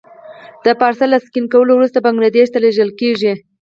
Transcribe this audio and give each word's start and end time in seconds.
دا 0.65 0.71
پارسل 0.81 1.09
له 1.13 1.19
سکن 1.25 1.45
کولو 1.53 1.71
وروسته 1.75 2.03
بنګلادیش 2.05 2.47
ته 2.53 2.59
لېږل 2.63 2.89
کېږي. 2.99 3.33